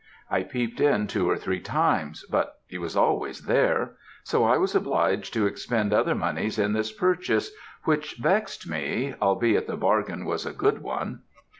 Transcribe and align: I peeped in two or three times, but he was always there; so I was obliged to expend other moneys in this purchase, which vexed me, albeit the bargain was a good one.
I 0.31 0.41
peeped 0.41 0.79
in 0.79 1.05
two 1.05 1.29
or 1.29 1.37
three 1.37 1.59
times, 1.59 2.25
but 2.27 2.59
he 2.65 2.79
was 2.79 2.97
always 2.97 3.41
there; 3.41 3.97
so 4.23 4.43
I 4.45 4.57
was 4.57 4.73
obliged 4.73 5.31
to 5.35 5.45
expend 5.45 5.93
other 5.93 6.15
moneys 6.15 6.57
in 6.57 6.73
this 6.73 6.91
purchase, 6.91 7.51
which 7.83 8.15
vexed 8.15 8.67
me, 8.67 9.13
albeit 9.21 9.67
the 9.67 9.77
bargain 9.77 10.25
was 10.25 10.43
a 10.43 10.53
good 10.53 10.81
one. 10.81 11.19